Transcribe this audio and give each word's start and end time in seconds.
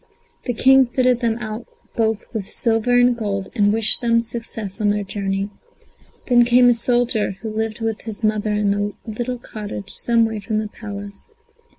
The 0.45 0.55
King 0.55 0.87
fitted 0.87 1.19
them 1.19 1.37
out 1.37 1.67
both 1.95 2.25
with 2.33 2.47
silver 2.49 2.91
and 2.97 3.15
gold, 3.15 3.51
and 3.53 3.71
wished 3.71 4.01
them 4.01 4.19
success 4.19 4.81
on 4.81 4.89
their 4.89 5.03
journey. 5.03 5.51
Then 6.27 6.43
came 6.43 6.67
a 6.69 6.73
soldier, 6.73 7.33
who 7.43 7.51
lived 7.53 7.81
with 7.81 8.01
his 8.01 8.23
mother 8.23 8.51
in 8.53 8.73
a 8.73 8.93
little 9.07 9.37
cottage 9.37 9.91
some 9.91 10.25
way 10.25 10.39
from 10.39 10.57
the 10.57 10.69
Palace. 10.69 11.27